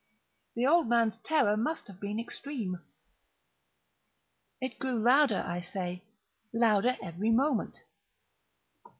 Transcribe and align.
The 0.55 0.65
old 0.65 0.87
man's 0.87 1.17
terror 1.17 1.55
must 1.55 1.85
have 1.85 1.99
been 1.99 2.19
extreme! 2.19 2.81
It 4.59 4.79
grew 4.79 4.97
louder, 4.99 5.43
I 5.45 5.61
say, 5.61 6.01
louder 6.51 6.97
every 7.03 7.29
moment! 7.29 7.83